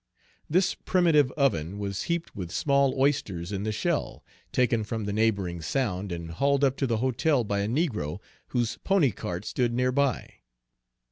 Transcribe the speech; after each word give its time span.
This 0.49 0.73
primitive 0.73 1.31
oven 1.33 1.77
was 1.77 2.05
heaped 2.09 2.35
with 2.35 2.49
small 2.49 2.99
oysters 2.99 3.51
in 3.51 3.61
the 3.61 3.71
shell, 3.71 4.23
taken 4.51 4.83
from 4.83 5.05
the 5.05 5.13
neighboring 5.13 5.61
sound, 5.61 6.11
and 6.11 6.31
hauled 6.31 6.63
up 6.63 6.75
to 6.77 6.87
the 6.87 6.97
hotel 6.97 7.43
by 7.43 7.59
a 7.59 7.67
negro 7.67 8.17
whose 8.47 8.77
pony 8.77 9.11
cart 9.11 9.45
stood 9.45 9.75
near 9.75 9.91
by. 9.91 10.37